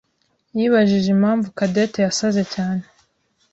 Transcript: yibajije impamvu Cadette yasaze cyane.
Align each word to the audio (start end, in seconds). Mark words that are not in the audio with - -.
yibajije 0.57 1.07
impamvu 1.15 1.47
Cadette 1.57 1.99
yasaze 2.05 2.41
cyane. 2.53 2.83